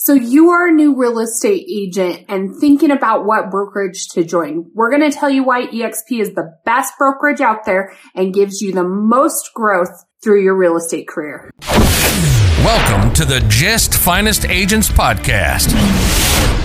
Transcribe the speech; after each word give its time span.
So 0.00 0.14
you 0.14 0.50
are 0.50 0.68
a 0.68 0.72
new 0.72 0.94
real 0.94 1.18
estate 1.18 1.66
agent 1.68 2.26
and 2.28 2.54
thinking 2.60 2.92
about 2.92 3.26
what 3.26 3.50
brokerage 3.50 4.06
to 4.10 4.22
join. 4.22 4.70
We're 4.72 4.96
going 4.96 5.10
to 5.10 5.10
tell 5.10 5.28
you 5.28 5.42
why 5.42 5.66
EXP 5.66 6.20
is 6.20 6.34
the 6.34 6.56
best 6.64 6.94
brokerage 6.98 7.40
out 7.40 7.64
there 7.64 7.92
and 8.14 8.32
gives 8.32 8.62
you 8.62 8.70
the 8.70 8.84
most 8.84 9.50
growth 9.54 10.04
through 10.22 10.44
your 10.44 10.56
real 10.56 10.76
estate 10.76 11.08
career. 11.08 11.50
Welcome 12.62 13.12
to 13.14 13.24
the 13.24 13.44
Just 13.48 13.92
Finest 13.94 14.44
Agents 14.44 14.88
Podcast 14.88 15.74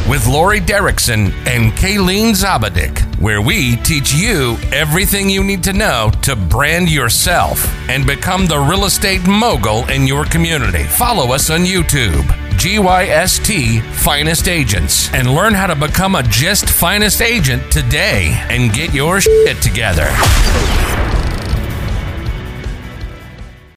with 0.08 0.28
Lori 0.28 0.60
Derrickson 0.60 1.32
and 1.48 1.72
Kayleen 1.74 2.34
Zabadik, 2.34 3.00
where 3.20 3.42
we 3.42 3.78
teach 3.78 4.14
you 4.14 4.58
everything 4.72 5.30
you 5.30 5.44
need 5.44 5.64
to 5.64 5.74
know 5.74 6.12
to 6.22 6.36
brand 6.36 6.92
yourself 6.92 7.66
and 7.90 8.06
become 8.06 8.46
the 8.46 8.60
real 8.60 8.86
estate 8.86 9.26
mogul 9.26 9.90
in 9.90 10.06
your 10.06 10.26
community. 10.26 10.84
Follow 10.84 11.34
us 11.34 11.50
on 11.50 11.62
YouTube, 11.62 12.43
GYST 12.58 13.82
Finest 13.82 14.48
Agents, 14.48 15.14
and 15.14 15.34
learn 15.36 15.54
how 15.54 15.68
to 15.68 15.76
become 15.76 16.16
a 16.16 16.24
Gist 16.24 16.70
Finest 16.70 17.22
Agent 17.22 17.72
today 17.72 18.36
and 18.50 18.72
get 18.74 18.94
your 18.94 19.20
shit 19.22 19.62
together. 19.62 20.08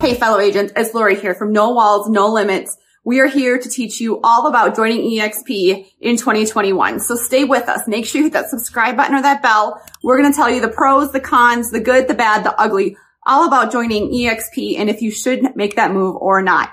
Hey, 0.01 0.15
fellow 0.15 0.39
agents, 0.39 0.73
it's 0.77 0.95
Lori 0.95 1.17
here 1.17 1.35
from 1.35 1.53
No 1.53 1.73
Walls, 1.73 2.09
No 2.09 2.29
Limits. 2.29 2.77
We 3.05 3.21
are 3.21 3.27
here 3.27 3.59
to 3.59 3.69
teach 3.69 4.01
you 4.01 4.21
all 4.23 4.47
about 4.47 4.77
joining 4.77 5.01
EXP 5.01 5.87
in 6.01 6.17
2021. 6.17 7.01
So 7.01 7.17
stay 7.17 7.45
with 7.45 7.69
us. 7.69 7.87
Make 7.87 8.05
sure 8.05 8.19
you 8.19 8.25
hit 8.25 8.33
that 8.35 8.51
subscribe 8.51 8.97
button 8.97 9.15
or 9.15 9.23
that 9.23 9.43
bell. 9.43 9.81
We're 10.03 10.21
going 10.21 10.33
to 10.33 10.37
tell 10.37 10.51
you 10.51 10.61
the 10.61 10.69
pros, 10.69 11.13
the 11.13 11.21
cons, 11.21 11.71
the 11.71 11.81
good, 11.81 12.09
the 12.09 12.15
bad, 12.15 12.45
the 12.45 12.61
ugly, 12.61 12.97
all 13.27 13.47
about 13.47 13.73
joining 13.73 14.11
EXP 14.11 14.79
and 14.79 14.91
if 14.91 15.03
you 15.03 15.11
should 15.11 15.57
make 15.57 15.77
that 15.77 15.93
move 15.93 16.17
or 16.17 16.43
not. 16.43 16.71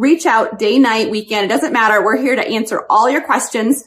Reach 0.00 0.24
out 0.24 0.58
day, 0.58 0.78
night, 0.78 1.10
weekend. 1.10 1.44
It 1.44 1.48
doesn't 1.48 1.74
matter. 1.74 2.02
We're 2.02 2.16
here 2.16 2.34
to 2.34 2.48
answer 2.48 2.86
all 2.88 3.10
your 3.10 3.20
questions 3.20 3.84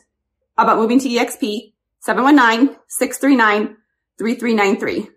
about 0.56 0.78
moving 0.78 1.00
to 1.00 1.10
EXP. 1.10 1.74
719-639-3393. 2.08 5.08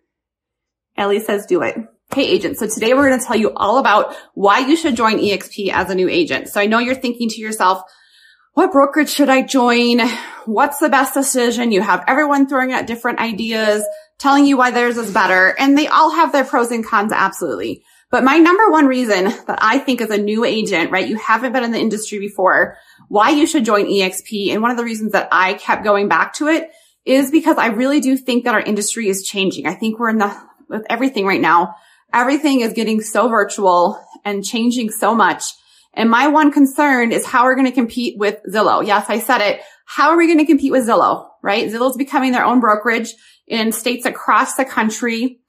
Ellie 0.97 1.21
says 1.21 1.45
do 1.45 1.61
it. 1.61 1.77
Hey 2.15 2.27
agent. 2.27 2.56
So 2.56 2.67
today 2.67 2.95
we're 2.95 3.11
going 3.11 3.21
to 3.21 3.27
tell 3.27 3.37
you 3.37 3.53
all 3.55 3.77
about 3.77 4.17
why 4.33 4.61
you 4.61 4.75
should 4.75 4.97
join 4.97 5.19
EXP 5.19 5.71
as 5.71 5.91
a 5.91 5.95
new 5.95 6.09
agent. 6.09 6.48
So 6.48 6.62
I 6.62 6.67
know 6.67 6.79
you're 6.79 6.95
thinking 6.95 7.28
to 7.28 7.43
yourself, 7.43 7.83
what 8.55 8.73
brokerage 8.73 9.11
should 9.11 9.28
I 9.28 9.43
join? 9.43 10.01
What's 10.47 10.78
the 10.78 10.89
best 10.89 11.12
decision? 11.12 11.73
You 11.73 11.83
have 11.83 12.05
everyone 12.09 12.49
throwing 12.49 12.73
out 12.73 12.87
different 12.87 13.19
ideas, 13.19 13.84
telling 14.17 14.47
you 14.47 14.56
why 14.56 14.71
theirs 14.71 14.97
is 14.97 15.12
better, 15.12 15.55
and 15.59 15.77
they 15.77 15.89
all 15.89 16.12
have 16.12 16.33
their 16.33 16.47
pros 16.47 16.71
and 16.71 16.87
cons. 16.87 17.12
Absolutely. 17.12 17.84
But 18.11 18.25
my 18.25 18.39
number 18.39 18.71
one 18.71 18.87
reason 18.87 19.25
that 19.25 19.59
I 19.61 19.79
think 19.79 20.01
as 20.01 20.11
a 20.11 20.19
new 20.19 20.45
agent, 20.45 20.91
right? 20.91 21.09
You 21.09 21.17
haven't 21.17 21.53
been 21.53 21.65
in 21.65 21.73
the 21.73 21.81
industry 21.81 22.19
before, 22.19 22.77
why 23.09 23.31
you 23.31 23.47
should 23.47 23.65
join 23.65 23.87
EXP. 23.87 24.53
And 24.53 24.62
one 24.62 24.71
of 24.71 24.77
the 24.77 24.85
reasons 24.85 25.12
that 25.12 25.29
I 25.33 25.55
kept 25.55 25.85
going 25.85 26.09
back 26.09 26.34
to 26.34 26.47
it 26.47 26.71
is 27.05 27.31
because 27.31 27.59
I 27.59 27.69
really 27.69 28.01
do 28.01 28.17
think 28.17 28.45
that 28.45 28.55
our 28.55 28.61
industry 28.61 29.09
is 29.09 29.27
changing. 29.27 29.67
I 29.67 29.75
think 29.75 29.99
we're 29.99 30.11
in 30.11 30.19
the, 30.19 30.37
with 30.69 30.84
everything 30.89 31.27
right 31.27 31.41
now 31.41 31.75
everything 32.12 32.61
is 32.61 32.73
getting 32.73 33.01
so 33.01 33.29
virtual 33.29 34.03
and 34.25 34.45
changing 34.45 34.91
so 34.91 35.15
much. 35.15 35.45
And 35.95 36.11
my 36.11 36.29
one 36.29 36.53
concern 36.53 37.12
is 37.12 37.27
how 37.27 37.45
we're 37.45 37.55
going 37.55 37.67
to 37.67 37.73
compete 37.73 38.19
with 38.19 38.41
Zillow. 38.51 38.87
Yes, 38.87 39.07
I 39.09 39.19
said 39.19 39.41
it. 39.41 39.61
How 39.87 40.11
are 40.11 40.17
we 40.17 40.27
going 40.27 40.39
to 40.39 40.47
compete 40.47 40.73
with 40.73 40.87
Zillow, 40.87 41.29
right? 41.43 41.71
Zillow's 41.71 41.97
becoming 41.97 42.33
their 42.33 42.45
own 42.45 42.61
brokerage 42.61 43.15
in 43.47 43.73
states 43.73 44.05
across 44.05 44.57
the 44.57 44.65
country. 44.65 45.41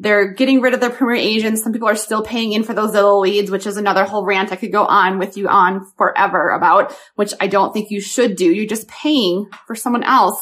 They're 0.00 0.32
getting 0.32 0.60
rid 0.60 0.74
of 0.74 0.80
their 0.80 0.90
premier 0.90 1.16
agents. 1.16 1.62
Some 1.62 1.72
people 1.72 1.88
are 1.88 1.96
still 1.96 2.22
paying 2.22 2.52
in 2.52 2.62
for 2.62 2.72
those 2.72 2.92
Zillow 2.92 3.20
leads, 3.20 3.50
which 3.50 3.66
is 3.66 3.76
another 3.76 4.04
whole 4.04 4.24
rant 4.24 4.52
I 4.52 4.56
could 4.56 4.70
go 4.70 4.84
on 4.84 5.18
with 5.18 5.36
you 5.36 5.48
on 5.48 5.84
forever 5.96 6.50
about, 6.50 6.96
which 7.16 7.34
I 7.40 7.48
don't 7.48 7.72
think 7.72 7.90
you 7.90 8.00
should 8.00 8.36
do. 8.36 8.46
You're 8.46 8.66
just 8.66 8.86
paying 8.86 9.50
for 9.66 9.74
someone 9.74 10.04
else 10.04 10.40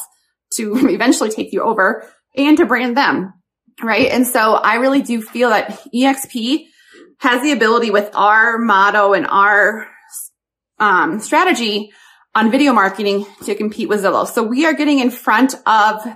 to 0.54 0.76
eventually 0.88 1.30
take 1.30 1.52
you 1.52 1.62
over 1.62 2.06
and 2.36 2.56
to 2.58 2.66
brand 2.66 2.96
them. 2.96 3.32
Right. 3.82 4.10
And 4.10 4.26
so 4.26 4.54
I 4.54 4.76
really 4.76 5.02
do 5.02 5.22
feel 5.22 5.50
that 5.50 5.82
EXP 5.94 6.66
has 7.18 7.42
the 7.42 7.52
ability 7.52 7.90
with 7.90 8.10
our 8.14 8.58
motto 8.58 9.14
and 9.14 9.26
our 9.26 9.88
um, 10.78 11.20
strategy 11.20 11.92
on 12.34 12.50
video 12.50 12.72
marketing 12.72 13.24
to 13.44 13.54
compete 13.54 13.88
with 13.88 14.02
Zillow. 14.02 14.26
So 14.26 14.42
we 14.42 14.66
are 14.66 14.74
getting 14.74 14.98
in 14.98 15.10
front 15.10 15.54
of 15.66 16.06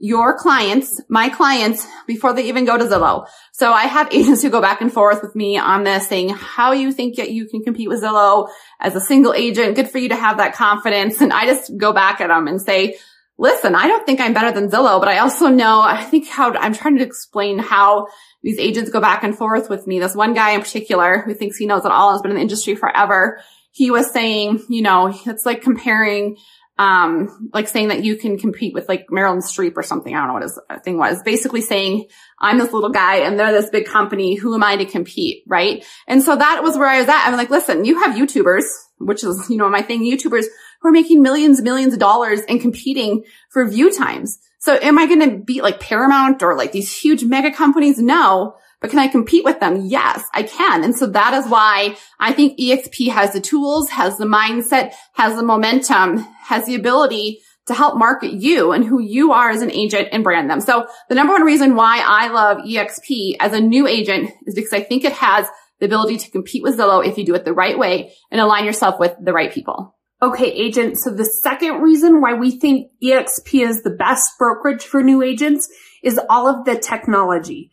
your 0.00 0.38
clients, 0.38 1.00
my 1.08 1.28
clients, 1.28 1.86
before 2.06 2.32
they 2.32 2.44
even 2.44 2.64
go 2.64 2.78
to 2.78 2.84
Zillow. 2.84 3.26
So 3.52 3.72
I 3.72 3.84
have 3.84 4.08
agents 4.12 4.42
who 4.42 4.50
go 4.50 4.60
back 4.60 4.80
and 4.80 4.92
forth 4.92 5.22
with 5.22 5.34
me 5.34 5.58
on 5.58 5.84
this 5.84 6.08
saying 6.08 6.30
how 6.30 6.72
you 6.72 6.92
think 6.92 7.16
that 7.16 7.30
you 7.30 7.46
can 7.46 7.62
compete 7.62 7.88
with 7.88 8.02
Zillow 8.02 8.48
as 8.80 8.94
a 8.94 9.00
single 9.00 9.34
agent. 9.34 9.76
Good 9.76 9.90
for 9.90 9.98
you 9.98 10.10
to 10.10 10.16
have 10.16 10.38
that 10.38 10.54
confidence. 10.54 11.20
And 11.20 11.32
I 11.32 11.46
just 11.46 11.76
go 11.76 11.92
back 11.92 12.20
at 12.20 12.28
them 12.28 12.46
and 12.46 12.62
say, 12.62 12.96
listen, 13.38 13.74
I 13.74 13.86
don't 13.86 14.04
think 14.04 14.20
I'm 14.20 14.34
better 14.34 14.52
than 14.52 14.70
Zillow, 14.70 14.98
but 15.00 15.08
I 15.08 15.18
also 15.18 15.48
know, 15.48 15.80
I 15.80 16.02
think 16.02 16.28
how 16.28 16.52
I'm 16.54 16.74
trying 16.74 16.98
to 16.98 17.04
explain 17.04 17.58
how 17.58 18.08
these 18.42 18.58
agents 18.58 18.90
go 18.90 19.00
back 19.00 19.22
and 19.22 19.36
forth 19.36 19.70
with 19.70 19.86
me. 19.86 20.00
This 20.00 20.16
one 20.16 20.34
guy 20.34 20.52
in 20.52 20.60
particular 20.60 21.22
who 21.22 21.34
thinks 21.34 21.56
he 21.56 21.66
knows 21.66 21.84
it 21.84 21.92
all 21.92 22.12
has 22.12 22.22
been 22.22 22.32
in 22.32 22.36
the 22.36 22.42
industry 22.42 22.74
forever. 22.74 23.40
He 23.70 23.90
was 23.90 24.10
saying, 24.10 24.64
you 24.68 24.82
know, 24.82 25.12
it's 25.26 25.46
like 25.46 25.62
comparing, 25.62 26.36
um, 26.78 27.50
like 27.52 27.66
saying 27.66 27.88
that 27.88 28.04
you 28.04 28.16
can 28.16 28.38
compete 28.38 28.72
with 28.72 28.88
like 28.88 29.06
Marilyn 29.10 29.40
Streep 29.40 29.76
or 29.76 29.82
something. 29.82 30.14
I 30.14 30.18
don't 30.18 30.28
know 30.28 30.34
what 30.34 30.42
his 30.44 30.58
thing 30.84 30.96
was. 30.96 31.22
Basically 31.24 31.60
saying, 31.60 32.06
I'm 32.38 32.58
this 32.58 32.72
little 32.72 32.90
guy 32.90 33.16
and 33.16 33.38
they're 33.38 33.52
this 33.52 33.70
big 33.70 33.86
company. 33.86 34.36
Who 34.36 34.54
am 34.54 34.62
I 34.62 34.76
to 34.76 34.84
compete? 34.84 35.42
Right. 35.46 35.84
And 36.06 36.22
so 36.22 36.36
that 36.36 36.62
was 36.62 36.78
where 36.78 36.88
I 36.88 37.00
was 37.00 37.08
at. 37.08 37.26
I'm 37.26 37.36
like, 37.36 37.50
listen, 37.50 37.84
you 37.84 38.00
have 38.02 38.16
YouTubers, 38.16 38.64
which 38.98 39.24
is, 39.24 39.50
you 39.50 39.56
know, 39.56 39.68
my 39.68 39.82
thing, 39.82 40.02
YouTubers 40.02 40.44
who 40.80 40.88
are 40.88 40.92
making 40.92 41.20
millions, 41.20 41.60
millions 41.60 41.94
of 41.94 41.98
dollars 41.98 42.40
and 42.48 42.60
competing 42.60 43.24
for 43.50 43.66
view 43.66 43.92
times. 43.92 44.38
So 44.60 44.74
am 44.80 44.98
I 44.98 45.06
going 45.06 45.28
to 45.28 45.38
beat 45.38 45.62
like 45.62 45.80
Paramount 45.80 46.42
or 46.42 46.56
like 46.56 46.70
these 46.70 46.96
huge 46.96 47.24
mega 47.24 47.52
companies? 47.52 47.98
No. 47.98 48.54
But 48.80 48.90
can 48.90 49.00
I 49.00 49.08
compete 49.08 49.44
with 49.44 49.58
them? 49.58 49.86
Yes, 49.86 50.24
I 50.32 50.44
can. 50.44 50.84
And 50.84 50.96
so 50.96 51.06
that 51.08 51.34
is 51.34 51.50
why 51.50 51.96
I 52.20 52.32
think 52.32 52.58
EXP 52.58 53.10
has 53.10 53.32
the 53.32 53.40
tools, 53.40 53.90
has 53.90 54.18
the 54.18 54.24
mindset, 54.24 54.92
has 55.14 55.34
the 55.34 55.42
momentum, 55.42 56.18
has 56.42 56.66
the 56.66 56.76
ability 56.76 57.40
to 57.66 57.74
help 57.74 57.98
market 57.98 58.32
you 58.32 58.72
and 58.72 58.84
who 58.84 59.00
you 59.00 59.32
are 59.32 59.50
as 59.50 59.62
an 59.62 59.70
agent 59.70 60.08
and 60.12 60.24
brand 60.24 60.50
them. 60.50 60.60
So 60.60 60.86
the 61.08 61.14
number 61.14 61.34
one 61.34 61.42
reason 61.42 61.74
why 61.74 62.02
I 62.04 62.28
love 62.28 62.58
EXP 62.58 63.36
as 63.40 63.52
a 63.52 63.60
new 63.60 63.86
agent 63.86 64.30
is 64.46 64.54
because 64.54 64.72
I 64.72 64.80
think 64.80 65.04
it 65.04 65.12
has 65.12 65.46
the 65.78 65.86
ability 65.86 66.16
to 66.18 66.30
compete 66.30 66.62
with 66.62 66.78
Zillow 66.78 67.06
if 67.06 67.18
you 67.18 67.26
do 67.26 67.34
it 67.34 67.44
the 67.44 67.52
right 67.52 67.78
way 67.78 68.12
and 68.30 68.40
align 68.40 68.64
yourself 68.64 68.98
with 68.98 69.14
the 69.20 69.32
right 69.32 69.52
people. 69.52 69.96
Okay, 70.20 70.50
agent. 70.50 70.98
So 70.98 71.10
the 71.10 71.24
second 71.24 71.80
reason 71.80 72.20
why 72.20 72.34
we 72.34 72.58
think 72.58 72.90
EXP 73.02 73.68
is 73.68 73.82
the 73.82 73.90
best 73.96 74.32
brokerage 74.38 74.82
for 74.82 75.02
new 75.02 75.22
agents 75.22 75.68
is 76.02 76.18
all 76.28 76.48
of 76.48 76.64
the 76.64 76.76
technology. 76.76 77.70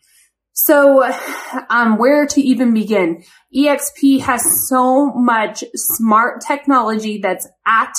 So, 0.58 1.04
um, 1.68 1.98
where 1.98 2.26
to 2.26 2.40
even 2.40 2.72
begin? 2.72 3.22
EXP 3.54 4.20
has 4.20 4.42
so 4.68 5.12
much 5.12 5.62
smart 5.74 6.40
technology 6.40 7.18
that's 7.18 7.46
at 7.66 7.92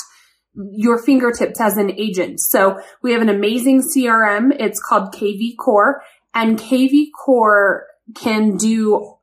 your 0.72 0.98
fingertips 0.98 1.60
as 1.60 1.76
an 1.76 1.92
agent. 1.92 2.40
So 2.40 2.80
we 3.00 3.12
have 3.12 3.22
an 3.22 3.28
amazing 3.28 3.82
CRM. 3.82 4.50
It's 4.58 4.82
called 4.82 5.14
KV 5.14 5.56
Core 5.56 6.02
and 6.34 6.58
KV 6.58 7.06
Core 7.16 7.86
can 8.16 8.56
do 8.56 9.14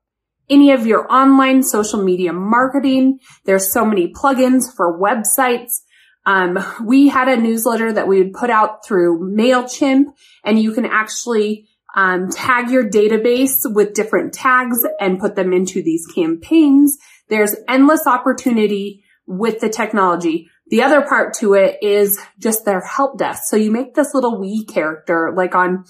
any 0.49 0.71
of 0.71 0.87
your 0.87 1.11
online 1.11 1.61
social 1.61 2.01
media 2.01 2.31
marketing. 2.31 3.19
There's 3.43 3.69
so 3.69 3.83
many 3.83 4.13
plugins 4.13 4.73
for 4.73 4.97
websites. 4.97 5.81
Um, 6.25 6.57
we 6.85 7.09
had 7.09 7.27
a 7.27 7.35
newsletter 7.35 7.91
that 7.91 8.07
we 8.07 8.23
would 8.23 8.33
put 8.33 8.49
out 8.49 8.85
through 8.85 9.35
MailChimp 9.35 10.05
and 10.45 10.57
you 10.57 10.71
can 10.71 10.85
actually 10.85 11.67
um, 11.95 12.29
tag 12.29 12.69
your 12.69 12.87
database 12.87 13.55
with 13.63 13.93
different 13.93 14.33
tags 14.33 14.85
and 14.99 15.19
put 15.19 15.35
them 15.35 15.53
into 15.53 15.81
these 15.81 16.05
campaigns. 16.05 16.97
There's 17.29 17.55
endless 17.67 18.05
opportunity 18.05 19.03
with 19.25 19.61
the 19.61 19.69
technology. 19.69 20.49
The 20.67 20.83
other 20.83 21.01
part 21.01 21.33
to 21.35 21.53
it 21.53 21.77
is 21.81 22.19
just 22.37 22.65
their 22.65 22.81
help 22.81 23.17
desk. 23.17 23.43
So 23.47 23.55
you 23.55 23.71
make 23.71 23.95
this 23.95 24.13
little 24.13 24.39
Wii 24.39 24.67
character 24.67 25.33
like 25.35 25.55
on 25.55 25.85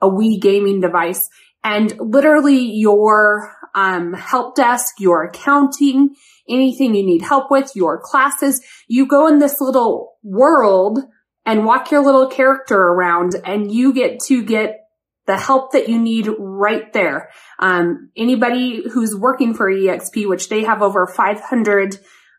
a 0.00 0.08
Wii 0.08 0.40
gaming 0.40 0.80
device 0.80 1.28
and 1.62 1.92
literally 2.00 2.58
your 2.58 3.52
um, 3.74 4.14
help 4.14 4.56
desk, 4.56 4.94
your 4.98 5.24
accounting, 5.24 6.14
anything 6.48 6.94
you 6.94 7.04
need 7.04 7.22
help 7.22 7.50
with, 7.50 7.76
your 7.76 8.00
classes. 8.00 8.64
You 8.88 9.06
go 9.06 9.26
in 9.26 9.38
this 9.38 9.60
little 9.60 10.14
world 10.22 11.00
and 11.44 11.66
walk 11.66 11.90
your 11.90 12.02
little 12.02 12.28
character 12.28 12.76
around 12.76 13.36
and 13.44 13.70
you 13.70 13.92
get 13.92 14.20
to 14.20 14.42
get 14.42 14.86
the 15.26 15.36
help 15.36 15.72
that 15.72 15.88
you 15.88 15.98
need 15.98 16.28
right 16.38 16.92
there. 16.92 17.30
Um, 17.58 18.10
anybody 18.16 18.82
who's 18.88 19.14
working 19.14 19.54
for 19.54 19.70
EXP, 19.70 20.28
which 20.28 20.48
they 20.48 20.64
have 20.64 20.82
over 20.82 21.06
500 21.06 21.98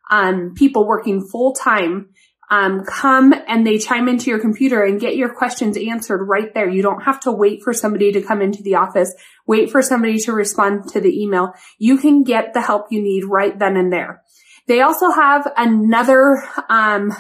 um, 0.10 0.54
people 0.56 0.86
working 0.88 1.26
full 1.28 1.54
time, 1.54 2.10
um, 2.50 2.84
come 2.84 3.34
and 3.48 3.66
they 3.66 3.78
chime 3.78 4.10
into 4.10 4.30
your 4.30 4.40
computer 4.40 4.84
and 4.84 5.00
get 5.00 5.16
your 5.16 5.34
questions 5.34 5.78
answered 5.78 6.26
right 6.26 6.54
there. 6.54 6.70
You 6.70 6.82
don't 6.82 7.04
have 7.04 7.22
to 7.22 7.32
wait 7.32 7.64
for 7.64 7.74
somebody 7.74 8.12
to 8.12 8.22
come 8.22 8.42
into 8.42 8.62
the 8.62 8.76
office, 8.76 9.14
wait 9.48 9.72
for 9.72 9.82
somebody 9.82 10.20
to 10.20 10.34
respond 10.34 10.90
to 10.90 11.00
the 11.00 11.22
email. 11.22 11.54
You 11.80 11.98
can 11.98 12.24
get 12.24 12.54
the 12.54 12.62
help 12.62 12.88
you 12.92 13.02
need 13.02 13.24
right 13.24 13.58
then 13.58 13.78
and 13.78 13.92
there. 13.92 14.22
They 14.68 14.82
also 14.82 15.12
have 15.12 15.50
another, 15.56 16.44
um, 16.70 17.14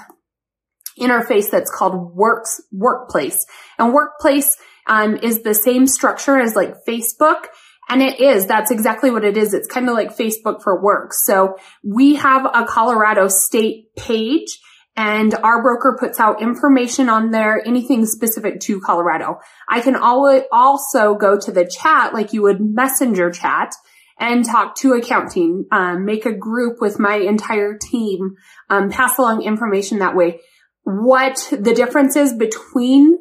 interface 0.99 1.49
that's 1.49 1.71
called 1.71 2.13
Works 2.13 2.61
Workplace. 2.71 3.45
And 3.79 3.93
Workplace 3.93 4.57
um, 4.87 5.17
is 5.17 5.43
the 5.43 5.53
same 5.53 5.87
structure 5.87 6.37
as 6.37 6.55
like 6.55 6.85
Facebook. 6.85 7.45
And 7.89 8.01
it 8.01 8.21
is. 8.21 8.45
That's 8.45 8.71
exactly 8.71 9.11
what 9.11 9.25
it 9.25 9.35
is. 9.35 9.53
It's 9.53 9.67
kind 9.67 9.89
of 9.89 9.95
like 9.95 10.15
Facebook 10.15 10.63
for 10.63 10.81
work. 10.81 11.13
So 11.13 11.57
we 11.83 12.15
have 12.15 12.45
a 12.45 12.65
Colorado 12.65 13.27
state 13.27 13.93
page 13.97 14.59
and 14.95 15.33
our 15.35 15.61
broker 15.61 15.97
puts 15.99 16.19
out 16.19 16.41
information 16.41 17.09
on 17.09 17.31
there, 17.31 17.61
anything 17.65 18.05
specific 18.05 18.59
to 18.61 18.79
Colorado. 18.79 19.39
I 19.67 19.81
can 19.81 19.95
also 19.95 21.15
go 21.15 21.37
to 21.39 21.51
the 21.51 21.65
chat 21.65 22.13
like 22.13 22.33
you 22.33 22.43
would 22.43 22.61
messenger 22.61 23.31
chat 23.31 23.73
and 24.19 24.45
talk 24.45 24.75
to 24.75 24.93
accounting, 24.93 25.65
um, 25.71 26.05
make 26.05 26.25
a 26.25 26.33
group 26.33 26.79
with 26.79 26.99
my 26.99 27.15
entire 27.15 27.77
team, 27.77 28.35
um, 28.69 28.89
pass 28.89 29.17
along 29.17 29.41
information 29.41 29.99
that 29.99 30.15
way 30.15 30.39
what 30.83 31.47
the 31.51 31.73
difference 31.73 32.15
is 32.15 32.33
between 32.33 33.17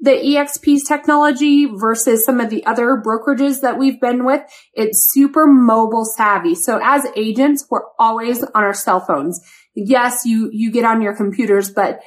the 0.00 0.12
EXP's 0.12 0.84
technology 0.84 1.66
versus 1.66 2.24
some 2.24 2.40
of 2.40 2.48
the 2.48 2.64
other 2.64 3.02
brokerages 3.04 3.60
that 3.60 3.78
we've 3.78 4.00
been 4.00 4.24
with. 4.24 4.42
It's 4.72 5.10
super 5.12 5.46
mobile 5.46 6.06
savvy. 6.06 6.54
So 6.54 6.80
as 6.82 7.06
agents, 7.16 7.66
we're 7.70 7.84
always 7.98 8.42
on 8.42 8.64
our 8.64 8.74
cell 8.74 9.00
phones. 9.00 9.40
Yes, 9.74 10.24
you, 10.24 10.48
you 10.52 10.70
get 10.70 10.84
on 10.84 11.02
your 11.02 11.14
computers, 11.14 11.70
but 11.70 12.00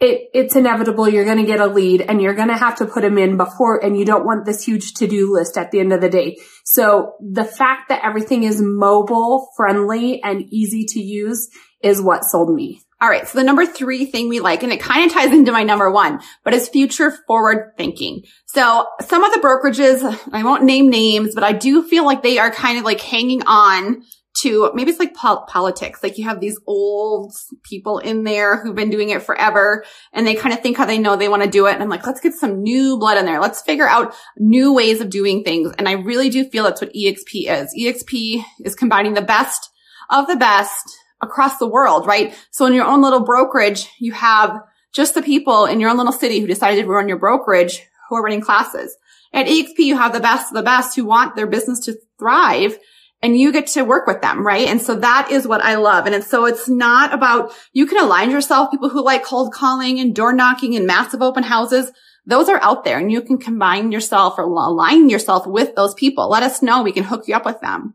it, 0.00 0.28
it's 0.34 0.56
inevitable 0.56 1.08
you're 1.08 1.24
going 1.24 1.38
to 1.38 1.46
get 1.46 1.60
a 1.60 1.66
lead 1.66 2.00
and 2.00 2.20
you're 2.20 2.34
going 2.34 2.48
to 2.48 2.56
have 2.56 2.76
to 2.76 2.86
put 2.86 3.02
them 3.02 3.16
in 3.18 3.36
before 3.36 3.82
and 3.82 3.96
you 3.96 4.04
don't 4.04 4.24
want 4.24 4.44
this 4.44 4.64
huge 4.64 4.94
to-do 4.94 5.32
list 5.32 5.56
at 5.56 5.70
the 5.70 5.80
end 5.80 5.92
of 5.92 6.00
the 6.00 6.08
day. 6.08 6.36
So 6.64 7.14
the 7.20 7.44
fact 7.44 7.88
that 7.90 8.04
everything 8.04 8.42
is 8.42 8.60
mobile 8.60 9.50
friendly 9.56 10.22
and 10.22 10.42
easy 10.52 10.84
to 10.88 11.00
use 11.00 11.48
is 11.82 12.02
what 12.02 12.24
sold 12.24 12.52
me. 12.54 12.80
All 13.04 13.10
right. 13.10 13.28
So 13.28 13.36
the 13.36 13.44
number 13.44 13.66
three 13.66 14.06
thing 14.06 14.30
we 14.30 14.40
like, 14.40 14.62
and 14.62 14.72
it 14.72 14.80
kind 14.80 15.04
of 15.04 15.12
ties 15.12 15.30
into 15.30 15.52
my 15.52 15.62
number 15.62 15.90
one, 15.90 16.22
but 16.42 16.54
is 16.54 16.70
future 16.70 17.10
forward 17.26 17.74
thinking. 17.76 18.22
So 18.46 18.86
some 19.02 19.22
of 19.22 19.30
the 19.30 19.40
brokerages, 19.40 20.30
I 20.32 20.42
won't 20.42 20.64
name 20.64 20.88
names, 20.88 21.34
but 21.34 21.44
I 21.44 21.52
do 21.52 21.86
feel 21.86 22.06
like 22.06 22.22
they 22.22 22.38
are 22.38 22.50
kind 22.50 22.78
of 22.78 22.84
like 22.84 23.02
hanging 23.02 23.42
on 23.42 24.04
to 24.38 24.70
maybe 24.72 24.90
it's 24.90 24.98
like 24.98 25.12
pol- 25.12 25.44
politics. 25.46 26.02
Like 26.02 26.16
you 26.16 26.24
have 26.24 26.40
these 26.40 26.58
old 26.66 27.34
people 27.62 27.98
in 27.98 28.24
there 28.24 28.56
who've 28.56 28.74
been 28.74 28.88
doing 28.88 29.10
it 29.10 29.22
forever 29.22 29.84
and 30.14 30.26
they 30.26 30.34
kind 30.34 30.54
of 30.54 30.62
think 30.62 30.78
how 30.78 30.86
they 30.86 30.98
know 30.98 31.14
they 31.14 31.28
want 31.28 31.42
to 31.42 31.50
do 31.50 31.66
it. 31.66 31.74
And 31.74 31.82
I'm 31.82 31.90
like, 31.90 32.06
let's 32.06 32.22
get 32.22 32.32
some 32.32 32.62
new 32.62 32.96
blood 32.96 33.18
in 33.18 33.26
there. 33.26 33.38
Let's 33.38 33.60
figure 33.60 33.86
out 33.86 34.14
new 34.38 34.72
ways 34.72 35.02
of 35.02 35.10
doing 35.10 35.44
things. 35.44 35.74
And 35.76 35.90
I 35.90 35.92
really 35.92 36.30
do 36.30 36.48
feel 36.48 36.64
that's 36.64 36.80
what 36.80 36.94
EXP 36.94 37.50
is. 37.50 37.74
EXP 37.78 38.42
is 38.64 38.74
combining 38.74 39.12
the 39.12 39.20
best 39.20 39.68
of 40.08 40.26
the 40.26 40.36
best 40.36 41.03
across 41.24 41.58
the 41.58 41.66
world, 41.66 42.06
right? 42.06 42.34
So 42.50 42.66
in 42.66 42.74
your 42.74 42.86
own 42.86 43.02
little 43.02 43.20
brokerage, 43.20 43.88
you 43.98 44.12
have 44.12 44.60
just 44.92 45.14
the 45.14 45.22
people 45.22 45.66
in 45.66 45.80
your 45.80 45.90
own 45.90 45.96
little 45.96 46.12
city 46.12 46.38
who 46.38 46.46
decided 46.46 46.82
to 46.82 46.88
run 46.88 47.08
your 47.08 47.18
brokerage 47.18 47.82
who 48.08 48.16
are 48.16 48.22
running 48.22 48.40
classes. 48.40 48.96
At 49.32 49.46
EXP, 49.46 49.78
you 49.78 49.96
have 49.96 50.12
the 50.12 50.20
best 50.20 50.52
of 50.52 50.56
the 50.56 50.62
best 50.62 50.94
who 50.94 51.04
want 51.04 51.34
their 51.34 51.48
business 51.48 51.80
to 51.80 51.98
thrive 52.18 52.78
and 53.24 53.38
you 53.38 53.52
get 53.52 53.68
to 53.68 53.82
work 53.82 54.06
with 54.06 54.20
them, 54.20 54.46
right? 54.46 54.68
And 54.68 54.80
so 54.80 54.94
that 54.96 55.30
is 55.30 55.46
what 55.46 55.62
I 55.62 55.76
love. 55.76 56.06
And 56.06 56.22
so 56.22 56.44
it's 56.44 56.68
not 56.68 57.14
about, 57.14 57.52
you 57.72 57.86
can 57.86 57.98
align 57.98 58.30
yourself, 58.30 58.70
people 58.70 58.90
who 58.90 59.02
like 59.02 59.24
cold 59.24 59.52
calling 59.52 59.98
and 59.98 60.14
door 60.14 60.32
knocking 60.32 60.76
and 60.76 60.86
massive 60.86 61.22
open 61.22 61.42
houses. 61.42 61.90
Those 62.26 62.48
are 62.48 62.62
out 62.62 62.84
there 62.84 62.98
and 62.98 63.10
you 63.10 63.22
can 63.22 63.38
combine 63.38 63.92
yourself 63.92 64.34
or 64.38 64.44
align 64.44 65.08
yourself 65.08 65.46
with 65.46 65.74
those 65.74 65.94
people. 65.94 66.28
Let 66.28 66.42
us 66.42 66.62
know. 66.62 66.82
We 66.82 66.92
can 66.92 67.04
hook 67.04 67.26
you 67.26 67.34
up 67.34 67.46
with 67.46 67.60
them. 67.60 67.94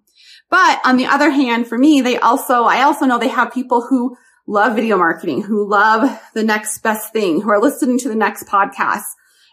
But 0.50 0.82
on 0.84 0.98
the 0.98 1.06
other 1.06 1.30
hand, 1.30 1.68
for 1.68 1.78
me, 1.78 2.02
they 2.02 2.18
also, 2.18 2.64
I 2.64 2.84
also 2.84 3.06
know 3.06 3.20
they 3.20 3.28
have 3.28 3.54
people 3.54 3.82
who 3.82 4.18
love 4.48 4.76
video 4.76 4.98
marketing, 4.98 5.44
who 5.44 5.70
love 5.70 6.20
the 6.34 6.44
next 6.44 6.80
best 6.80 7.14
thing, 7.14 7.42
who 7.42 7.50
are 7.52 7.62
listening 7.62 8.00
to 8.00 8.10
the 8.10 8.16
next 8.16 8.48
podcast 8.48 9.04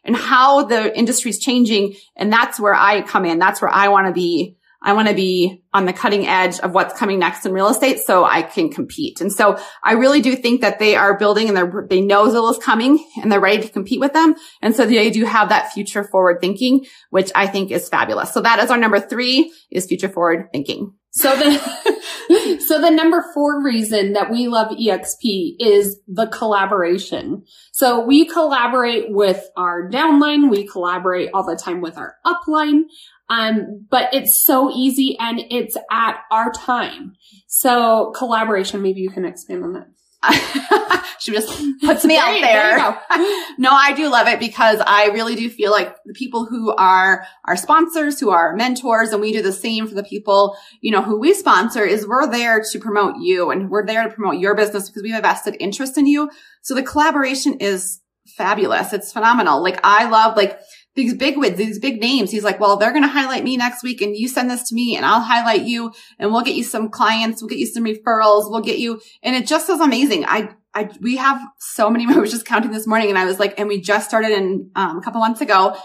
and 0.04 0.16
how 0.16 0.64
the 0.64 0.96
industry 0.96 1.30
is 1.30 1.38
changing. 1.38 1.96
And 2.16 2.32
that's 2.32 2.58
where 2.58 2.74
I 2.74 3.02
come 3.02 3.26
in. 3.26 3.38
That's 3.38 3.60
where 3.60 3.70
I 3.70 3.88
want 3.88 4.06
to 4.06 4.12
be 4.12 4.55
I 4.82 4.92
want 4.92 5.08
to 5.08 5.14
be 5.14 5.62
on 5.72 5.86
the 5.86 5.92
cutting 5.92 6.26
edge 6.26 6.58
of 6.60 6.72
what's 6.72 6.98
coming 6.98 7.18
next 7.18 7.44
in 7.46 7.52
real 7.52 7.68
estate 7.68 8.00
so 8.00 8.24
I 8.24 8.42
can 8.42 8.70
compete. 8.70 9.20
And 9.20 9.32
so 9.32 9.58
I 9.82 9.92
really 9.92 10.20
do 10.20 10.36
think 10.36 10.60
that 10.60 10.78
they 10.78 10.96
are 10.96 11.18
building 11.18 11.48
and 11.48 11.56
they're, 11.56 11.86
they 11.88 12.00
know 12.00 12.28
Zillow's 12.28 12.58
coming 12.58 13.04
and 13.20 13.30
they're 13.30 13.40
ready 13.40 13.62
to 13.62 13.68
compete 13.68 14.00
with 14.00 14.12
them. 14.12 14.34
And 14.62 14.74
so 14.74 14.86
they 14.86 15.10
do 15.10 15.24
have 15.24 15.48
that 15.48 15.72
future 15.72 16.04
forward 16.04 16.38
thinking, 16.40 16.86
which 17.10 17.30
I 17.34 17.46
think 17.46 17.70
is 17.70 17.88
fabulous. 17.88 18.32
So 18.32 18.40
that 18.42 18.58
is 18.60 18.70
our 18.70 18.78
number 18.78 19.00
three 19.00 19.52
is 19.70 19.86
future 19.86 20.08
forward 20.08 20.48
thinking. 20.52 20.94
So 21.16 21.34
the, 21.34 22.60
so 22.66 22.78
the 22.78 22.90
number 22.90 23.24
four 23.32 23.62
reason 23.62 24.12
that 24.12 24.30
we 24.30 24.48
love 24.48 24.68
EXP 24.68 25.56
is 25.58 25.98
the 26.06 26.26
collaboration. 26.26 27.44
So 27.72 28.04
we 28.04 28.26
collaborate 28.26 29.06
with 29.08 29.42
our 29.56 29.88
downline. 29.88 30.50
We 30.50 30.66
collaborate 30.66 31.30
all 31.32 31.46
the 31.46 31.56
time 31.56 31.80
with 31.80 31.96
our 31.96 32.16
upline. 32.26 32.82
Um, 33.30 33.86
but 33.90 34.12
it's 34.12 34.38
so 34.38 34.70
easy 34.70 35.16
and 35.18 35.40
it's 35.50 35.76
at 35.90 36.18
our 36.30 36.52
time. 36.52 37.14
So 37.46 38.12
collaboration, 38.14 38.82
maybe 38.82 39.00
you 39.00 39.10
can 39.10 39.24
expand 39.24 39.64
on 39.64 39.72
that. 39.72 39.86
she 41.18 41.32
just 41.32 41.48
puts 41.80 42.04
me 42.04 42.16
out 42.16 42.40
there. 42.40 42.78
there 42.78 43.00
no, 43.58 43.70
I 43.70 43.92
do 43.96 44.08
love 44.08 44.28
it 44.28 44.38
because 44.38 44.80
I 44.86 45.06
really 45.06 45.34
do 45.34 45.48
feel 45.48 45.70
like 45.70 45.96
the 46.04 46.14
people 46.14 46.46
who 46.46 46.74
are 46.74 47.26
our 47.44 47.56
sponsors, 47.56 48.20
who 48.20 48.30
are 48.30 48.48
our 48.48 48.56
mentors, 48.56 49.10
and 49.10 49.20
we 49.20 49.32
do 49.32 49.42
the 49.42 49.52
same 49.52 49.86
for 49.86 49.94
the 49.94 50.04
people, 50.04 50.56
you 50.80 50.92
know, 50.92 51.02
who 51.02 51.18
we 51.18 51.34
sponsor 51.34 51.84
is 51.84 52.06
we're 52.06 52.30
there 52.30 52.62
to 52.72 52.78
promote 52.78 53.16
you 53.20 53.50
and 53.50 53.70
we're 53.70 53.86
there 53.86 54.04
to 54.04 54.14
promote 54.14 54.38
your 54.40 54.54
business 54.54 54.88
because 54.88 55.02
we 55.02 55.10
have 55.10 55.20
a 55.20 55.26
vested 55.26 55.56
interest 55.60 55.98
in 55.98 56.06
you. 56.06 56.30
So 56.62 56.74
the 56.74 56.82
collaboration 56.82 57.58
is 57.60 58.00
fabulous. 58.36 58.92
It's 58.92 59.12
phenomenal. 59.12 59.62
Like 59.62 59.80
I 59.84 60.08
love 60.08 60.36
like 60.36 60.58
these 60.96 61.14
big 61.14 61.36
wigs, 61.36 61.58
these 61.58 61.78
big 61.78 62.00
names. 62.00 62.30
He's 62.30 62.42
like, 62.42 62.58
well, 62.58 62.78
they're 62.78 62.90
going 62.90 63.02
to 63.02 63.08
highlight 63.08 63.44
me 63.44 63.56
next 63.56 63.82
week 63.82 64.00
and 64.00 64.16
you 64.16 64.28
send 64.28 64.50
this 64.50 64.66
to 64.68 64.74
me 64.74 64.96
and 64.96 65.04
I'll 65.04 65.20
highlight 65.20 65.62
you 65.62 65.92
and 66.18 66.32
we'll 66.32 66.42
get 66.42 66.56
you 66.56 66.64
some 66.64 66.88
clients. 66.88 67.42
We'll 67.42 67.50
get 67.50 67.58
you 67.58 67.66
some 67.66 67.84
referrals. 67.84 68.50
We'll 68.50 68.62
get 68.62 68.78
you. 68.78 69.00
And 69.22 69.36
it 69.36 69.46
just 69.46 69.68
is 69.68 69.78
amazing. 69.78 70.24
I, 70.24 70.54
I, 70.74 70.88
we 71.00 71.16
have 71.16 71.40
so 71.58 71.90
many, 71.90 72.06
I 72.12 72.18
was 72.18 72.30
just 72.30 72.46
counting 72.46 72.72
this 72.72 72.86
morning 72.86 73.10
and 73.10 73.18
I 73.18 73.26
was 73.26 73.38
like, 73.38 73.60
and 73.60 73.68
we 73.68 73.80
just 73.80 74.08
started 74.08 74.32
in 74.32 74.70
um, 74.74 74.98
a 74.98 75.02
couple 75.02 75.20
months 75.20 75.42
ago 75.42 75.76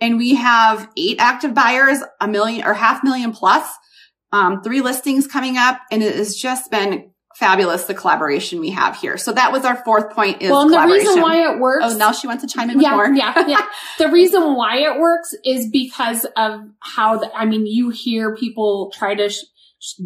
and 0.00 0.16
we 0.16 0.36
have 0.36 0.88
eight 0.96 1.16
active 1.18 1.52
buyers, 1.52 1.98
a 2.20 2.28
million 2.28 2.64
or 2.64 2.72
half 2.72 3.02
million 3.02 3.32
plus, 3.32 3.68
um, 4.32 4.62
three 4.62 4.80
listings 4.80 5.26
coming 5.26 5.56
up. 5.58 5.80
And 5.90 6.00
it 6.00 6.14
has 6.14 6.36
just 6.36 6.70
been 6.70 7.09
fabulous 7.40 7.84
the 7.86 7.94
collaboration 7.94 8.60
we 8.60 8.70
have 8.70 8.96
here. 8.96 9.16
So 9.16 9.32
that 9.32 9.50
was 9.50 9.64
our 9.64 9.82
fourth 9.82 10.14
point 10.14 10.42
is 10.42 10.50
well, 10.50 10.60
and 10.60 10.72
the 10.72 10.94
reason 10.94 11.22
why 11.22 11.50
it 11.50 11.58
works. 11.58 11.86
Oh, 11.86 11.96
now 11.96 12.12
she 12.12 12.26
wants 12.26 12.44
to 12.44 12.48
chime 12.48 12.68
in 12.68 12.76
with 12.76 12.84
yeah, 12.84 12.94
more. 12.94 13.08
yeah, 13.12 13.48
yeah. 13.48 13.66
The 13.98 14.10
reason 14.10 14.54
why 14.54 14.80
it 14.80 15.00
works 15.00 15.34
is 15.42 15.68
because 15.70 16.26
of 16.36 16.60
how 16.80 17.16
the, 17.16 17.34
I 17.34 17.46
mean, 17.46 17.66
you 17.66 17.88
hear 17.88 18.36
people 18.36 18.92
try 18.94 19.14
to 19.14 19.30
sh- 19.30 19.44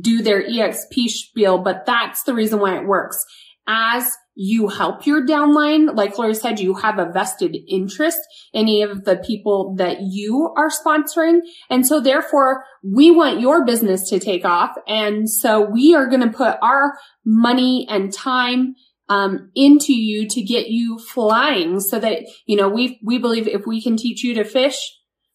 do 0.00 0.22
their 0.22 0.42
EXP 0.42 1.08
spiel, 1.08 1.58
but 1.58 1.84
that's 1.86 2.22
the 2.22 2.34
reason 2.34 2.60
why 2.60 2.78
it 2.78 2.86
works. 2.86 3.26
As 3.66 4.16
you 4.34 4.68
help 4.68 5.06
your 5.06 5.24
downline. 5.24 5.94
Like 5.94 6.18
Lori 6.18 6.34
said, 6.34 6.58
you 6.58 6.74
have 6.74 6.98
a 6.98 7.10
vested 7.10 7.56
interest 7.68 8.18
in 8.52 8.64
any 8.64 8.82
of 8.82 9.04
the 9.04 9.16
people 9.16 9.74
that 9.76 9.98
you 10.00 10.52
are 10.56 10.70
sponsoring. 10.70 11.40
And 11.70 11.86
so 11.86 12.00
therefore 12.00 12.64
we 12.82 13.10
want 13.10 13.40
your 13.40 13.64
business 13.64 14.08
to 14.10 14.18
take 14.18 14.44
off. 14.44 14.70
And 14.88 15.28
so 15.30 15.60
we 15.60 15.94
are 15.94 16.08
going 16.08 16.22
to 16.22 16.36
put 16.36 16.56
our 16.62 16.94
money 17.24 17.86
and 17.88 18.12
time 18.12 18.74
um, 19.08 19.50
into 19.54 19.92
you 19.92 20.26
to 20.28 20.42
get 20.42 20.68
you 20.68 20.98
flying 20.98 21.78
so 21.80 21.98
that, 21.98 22.22
you 22.46 22.56
know, 22.56 22.68
we, 22.68 22.98
we 23.04 23.18
believe 23.18 23.46
if 23.46 23.66
we 23.66 23.82
can 23.82 23.96
teach 23.96 24.24
you 24.24 24.34
to 24.34 24.44
fish, 24.44 24.76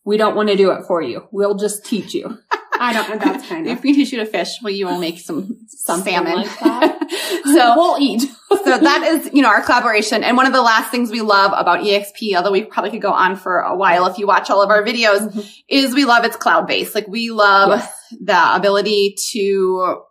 we 0.04 0.18
don't 0.18 0.36
want 0.36 0.50
to 0.50 0.56
do 0.56 0.72
it 0.72 0.86
for 0.88 1.02
you. 1.02 1.28
We'll 1.32 1.56
just 1.56 1.86
teach 1.86 2.14
you. 2.14 2.38
I 2.80 2.94
don't 2.94 3.10
know. 3.10 3.18
That's 3.18 3.48
kind 3.48 3.68
of. 3.68 3.78
if 3.78 3.84
we 3.84 3.94
teach 3.94 4.12
you 4.12 4.20
to 4.20 4.26
fish, 4.26 4.50
well, 4.64 4.74
you 4.74 4.88
will 4.88 5.00
make 5.00 5.20
some, 5.20 5.58
some 5.68 6.02
salmon. 6.02 6.48
Like 6.62 6.96
so 7.44 7.74
we'll 7.76 7.98
eat. 8.00 8.22
so 8.50 8.78
that 8.78 9.04
is, 9.04 9.30
you 9.34 9.42
know, 9.42 9.50
our 9.50 9.62
collaboration. 9.62 10.24
And 10.24 10.38
one 10.38 10.46
of 10.46 10.54
the 10.54 10.62
last 10.62 10.92
things 10.92 11.12
we 11.12 11.22
love 11.22 11.52
about 11.56 11.80
EXP, 11.80 12.36
although 12.36 12.52
we 12.52 12.64
probably 12.64 12.92
could 12.92 13.02
go 13.02 13.12
on 13.12 13.36
for 13.36 13.60
a 13.60 13.76
while 13.76 14.08
if 14.08 14.18
you 14.18 14.28
watch 14.28 14.50
all 14.50 14.62
of 14.62 14.70
our 14.70 14.84
videos, 14.84 15.28
mm-hmm. 15.28 15.42
is 15.68 15.94
we 15.94 16.06
love 16.06 16.26
it's 16.26 16.36
cloud 16.36 16.68
based. 16.68 16.96
Like 16.96 17.08
we 17.08 17.32
love 17.32 17.70
yes. 17.70 17.94
the 18.20 18.56
ability 18.56 19.16
to, 19.32 20.02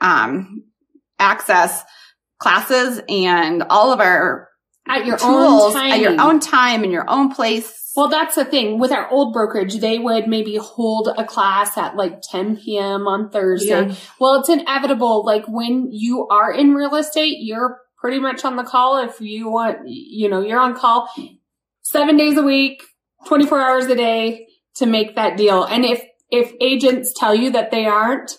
um, 0.00 0.64
access 1.18 1.82
classes 2.38 3.00
and 3.08 3.64
all 3.68 3.92
of 3.92 4.00
our 4.00 4.49
at 4.88 5.06
your 5.06 5.18
tools 5.18 5.74
own 5.74 5.80
time. 5.80 5.92
at 5.92 6.00
your 6.00 6.20
own 6.20 6.40
time 6.40 6.84
in 6.84 6.90
your 6.90 7.08
own 7.08 7.32
place 7.32 7.80
well, 7.96 8.08
that's 8.08 8.36
the 8.36 8.44
thing. 8.44 8.78
With 8.78 8.92
our 8.92 9.10
old 9.10 9.32
brokerage, 9.32 9.78
they 9.78 9.98
would 9.98 10.28
maybe 10.28 10.56
hold 10.56 11.08
a 11.16 11.24
class 11.24 11.76
at 11.76 11.96
like 11.96 12.22
10 12.22 12.58
p.m. 12.58 13.06
on 13.08 13.30
Thursday. 13.30 13.88
Yeah. 13.88 13.94
Well, 14.20 14.40
it's 14.40 14.48
inevitable. 14.48 15.24
Like 15.24 15.44
when 15.48 15.88
you 15.90 16.28
are 16.28 16.52
in 16.52 16.74
real 16.74 16.94
estate, 16.94 17.38
you're 17.40 17.80
pretty 17.98 18.20
much 18.20 18.44
on 18.44 18.56
the 18.56 18.62
call. 18.62 19.04
If 19.04 19.20
you 19.20 19.50
want, 19.50 19.80
you 19.86 20.28
know, 20.28 20.40
you're 20.40 20.60
on 20.60 20.76
call 20.76 21.10
seven 21.82 22.16
days 22.16 22.38
a 22.38 22.42
week, 22.42 22.82
24 23.26 23.60
hours 23.60 23.86
a 23.86 23.96
day 23.96 24.46
to 24.76 24.86
make 24.86 25.16
that 25.16 25.36
deal. 25.36 25.64
And 25.64 25.84
if, 25.84 26.02
if 26.30 26.52
agents 26.60 27.12
tell 27.16 27.34
you 27.34 27.50
that 27.50 27.72
they 27.72 27.86
aren't, 27.86 28.38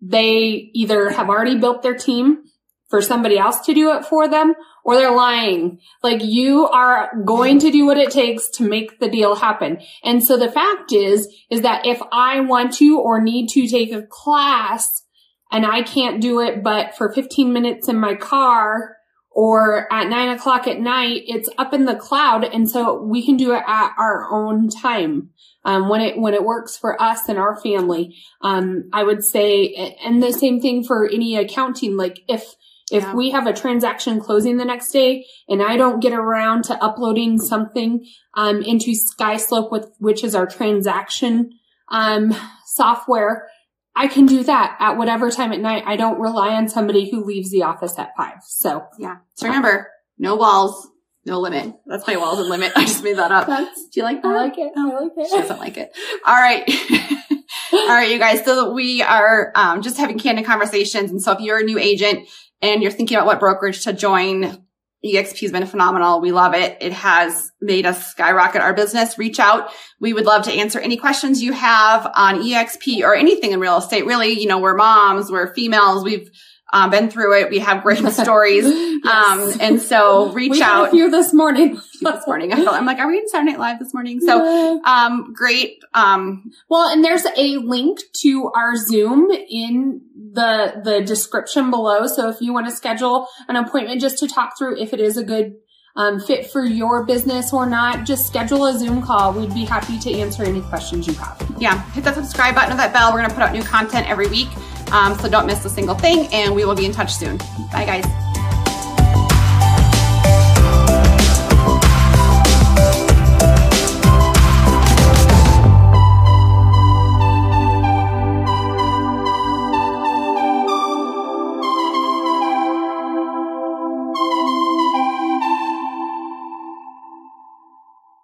they 0.00 0.70
either 0.74 1.10
have 1.10 1.28
already 1.28 1.58
built 1.58 1.82
their 1.82 1.96
team 1.96 2.42
for 2.88 3.00
somebody 3.00 3.38
else 3.38 3.60
to 3.66 3.74
do 3.74 3.92
it 3.92 4.04
for 4.04 4.28
them 4.28 4.54
or 4.84 4.96
they're 4.96 5.14
lying. 5.14 5.80
Like 6.02 6.22
you 6.22 6.68
are 6.68 7.10
going 7.24 7.58
to 7.60 7.70
do 7.70 7.86
what 7.86 7.96
it 7.96 8.10
takes 8.10 8.50
to 8.50 8.68
make 8.68 9.00
the 9.00 9.08
deal 9.08 9.34
happen. 9.34 9.78
And 10.04 10.22
so 10.22 10.36
the 10.36 10.52
fact 10.52 10.92
is, 10.92 11.26
is 11.50 11.62
that 11.62 11.86
if 11.86 12.00
I 12.12 12.40
want 12.40 12.74
to 12.74 13.00
or 13.00 13.20
need 13.20 13.48
to 13.50 13.66
take 13.66 13.92
a 13.92 14.02
class 14.02 15.02
and 15.50 15.64
I 15.64 15.82
can't 15.82 16.20
do 16.20 16.40
it, 16.40 16.62
but 16.62 16.96
for 16.96 17.12
15 17.12 17.52
minutes 17.52 17.88
in 17.88 17.96
my 17.96 18.14
car 18.14 18.96
or 19.30 19.92
at 19.92 20.08
nine 20.08 20.28
o'clock 20.28 20.68
at 20.68 20.78
night, 20.78 21.22
it's 21.26 21.48
up 21.58 21.72
in 21.72 21.86
the 21.86 21.96
cloud. 21.96 22.44
And 22.44 22.68
so 22.68 23.02
we 23.02 23.24
can 23.24 23.36
do 23.36 23.52
it 23.52 23.62
at 23.66 23.94
our 23.98 24.28
own 24.30 24.68
time. 24.68 25.30
Um, 25.66 25.88
when 25.88 26.02
it, 26.02 26.18
when 26.18 26.34
it 26.34 26.44
works 26.44 26.76
for 26.76 27.00
us 27.00 27.26
and 27.26 27.38
our 27.38 27.58
family. 27.58 28.14
Um, 28.42 28.90
I 28.92 29.02
would 29.02 29.24
say, 29.24 29.96
and 30.04 30.22
the 30.22 30.30
same 30.30 30.60
thing 30.60 30.84
for 30.84 31.08
any 31.10 31.36
accounting. 31.36 31.96
Like 31.96 32.20
if, 32.28 32.54
if 32.94 33.02
Yeah. 33.02 33.14
we 33.14 33.30
have 33.30 33.46
a 33.46 33.52
transaction 33.52 34.20
closing 34.20 34.56
the 34.56 34.64
next 34.64 34.90
day 34.92 35.26
and 35.48 35.60
I 35.62 35.76
don't 35.76 36.00
get 36.00 36.12
around 36.12 36.64
to 36.64 36.82
uploading 36.82 37.38
something, 37.38 38.04
um, 38.34 38.62
into 38.62 38.92
SkySlope 38.92 39.70
with, 39.70 39.90
which 39.98 40.22
is 40.24 40.34
our 40.34 40.46
transaction, 40.46 41.50
um, 41.88 42.34
software, 42.66 43.48
I 43.96 44.06
can 44.08 44.26
do 44.26 44.42
that 44.44 44.76
at 44.80 44.96
whatever 44.96 45.30
time 45.30 45.52
at 45.52 45.60
night. 45.60 45.84
I 45.86 45.96
don't 45.96 46.18
rely 46.20 46.54
on 46.54 46.68
somebody 46.68 47.10
who 47.10 47.24
leaves 47.24 47.50
the 47.50 47.62
office 47.62 47.98
at 47.98 48.10
five. 48.16 48.38
So 48.46 48.84
Yeah. 48.98 49.16
So 49.34 49.46
remember, 49.46 49.88
no 50.18 50.36
walls, 50.36 50.88
no 51.26 51.40
limit. 51.40 51.74
That's 51.86 52.06
my 52.06 52.16
walls 52.16 52.38
and 52.38 52.48
limit. 52.48 52.72
I 52.76 52.84
just 52.84 53.02
made 53.04 53.16
that 53.16 53.32
up. 53.32 53.46
Do 53.46 53.66
you 53.94 54.02
like 54.02 54.22
that? 54.22 54.28
I 54.28 54.34
like 54.34 54.58
it. 54.58 54.72
I 54.76 54.84
like 54.84 55.12
it. 55.16 55.28
She 55.30 55.36
doesn't 55.36 55.58
like 55.58 55.76
it. 55.76 55.96
All 56.26 56.34
right. 56.34 56.64
All 57.72 57.88
right, 57.88 58.10
you 58.10 58.18
guys. 58.18 58.44
So 58.44 58.72
we 58.72 59.02
are 59.02 59.52
um, 59.54 59.82
just 59.82 59.96
having 59.98 60.18
candid 60.18 60.44
conversations. 60.44 61.10
And 61.10 61.20
so 61.22 61.32
if 61.32 61.40
you're 61.40 61.58
a 61.58 61.64
new 61.64 61.78
agent 61.78 62.28
and 62.64 62.82
you're 62.82 62.90
thinking 62.90 63.16
about 63.16 63.26
what 63.26 63.40
brokerage 63.40 63.84
to 63.84 63.92
join, 63.92 64.64
EXP 65.04 65.40
has 65.40 65.52
been 65.52 65.66
phenomenal. 65.66 66.22
We 66.22 66.32
love 66.32 66.54
it. 66.54 66.78
It 66.80 66.92
has 66.92 67.50
made 67.60 67.84
us 67.84 68.10
skyrocket 68.10 68.62
our 68.62 68.72
business. 68.72 69.18
Reach 69.18 69.38
out. 69.38 69.70
We 70.00 70.14
would 70.14 70.24
love 70.24 70.44
to 70.44 70.52
answer 70.52 70.80
any 70.80 70.96
questions 70.96 71.42
you 71.42 71.52
have 71.52 72.10
on 72.14 72.40
EXP 72.40 73.02
or 73.02 73.14
anything 73.14 73.52
in 73.52 73.60
real 73.60 73.76
estate. 73.76 74.06
Really, 74.06 74.32
you 74.32 74.46
know, 74.46 74.58
we're 74.58 74.76
moms, 74.76 75.30
we're 75.30 75.52
females. 75.52 76.04
We've 76.04 76.30
um, 76.72 76.90
been 76.90 77.10
through 77.10 77.40
it. 77.40 77.50
We 77.50 77.60
have 77.60 77.82
great 77.82 78.04
stories. 78.12 78.64
Um, 78.64 79.52
and 79.60 79.80
so 79.80 80.32
reach 80.32 80.52
we 80.52 80.62
out 80.62 80.90
few 80.90 81.10
this 81.10 81.32
morning. 81.32 81.80
this 82.00 82.26
morning. 82.26 82.52
I 82.52 82.56
I'm 82.56 82.86
like, 82.86 82.98
are 82.98 83.06
we 83.06 83.18
in 83.18 83.28
Saturday 83.28 83.52
Night 83.52 83.60
Live 83.60 83.78
this 83.78 83.94
morning? 83.94 84.20
So, 84.20 84.82
um, 84.84 85.32
great. 85.34 85.82
Um, 85.92 86.50
Well, 86.68 86.88
and 86.88 87.04
there's 87.04 87.24
a 87.36 87.58
link 87.58 88.00
to 88.22 88.50
our 88.54 88.76
Zoom 88.76 89.30
in 89.30 90.00
the 90.32 90.80
the 90.82 91.00
description 91.02 91.70
below. 91.70 92.06
So 92.06 92.28
if 92.28 92.40
you 92.40 92.52
want 92.52 92.66
to 92.66 92.72
schedule 92.72 93.28
an 93.48 93.56
appointment 93.56 94.00
just 94.00 94.18
to 94.18 94.28
talk 94.28 94.58
through 94.58 94.80
if 94.80 94.92
it 94.92 95.00
is 95.00 95.16
a 95.16 95.22
good 95.24 95.56
um, 95.96 96.18
fit 96.18 96.50
for 96.50 96.64
your 96.64 97.04
business 97.06 97.52
or 97.52 97.66
not, 97.66 98.04
just 98.04 98.26
schedule 98.26 98.66
a 98.66 98.76
Zoom 98.76 99.00
call. 99.00 99.32
We'd 99.32 99.54
be 99.54 99.64
happy 99.64 99.96
to 100.00 100.12
answer 100.12 100.42
any 100.42 100.60
questions 100.62 101.06
you 101.06 101.14
have. 101.14 101.40
yeah, 101.58 101.88
hit 101.92 102.02
that 102.02 102.16
subscribe 102.16 102.56
button 102.56 102.72
or 102.72 102.76
that 102.78 102.92
bell. 102.92 103.12
We're 103.12 103.18
going 103.18 103.28
to 103.28 103.34
put 103.34 103.44
out 103.44 103.52
new 103.52 103.62
content 103.62 104.08
every 104.08 104.26
week. 104.26 104.48
Um, 104.92 105.18
so 105.18 105.28
don't 105.28 105.46
miss 105.46 105.64
a 105.64 105.70
single 105.70 105.94
thing 105.94 106.28
and 106.32 106.54
we 106.54 106.64
will 106.64 106.74
be 106.74 106.84
in 106.84 106.92
touch 106.92 107.14
soon. 107.14 107.38
Bye 107.72 107.84
guys. 107.84 108.23